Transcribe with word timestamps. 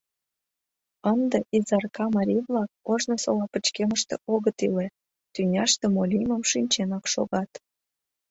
Ынде 1.11 1.37
Изарка 1.57 2.05
марий-влак 2.15 2.69
ожнысыла 2.91 3.45
пычкемыште 3.53 4.15
огыт 4.33 4.57
иле, 4.67 4.87
тӱняште 5.33 5.85
мо 5.93 6.03
лиймым 6.11 6.43
шинченак 6.51 7.05
шогат. 7.13 7.51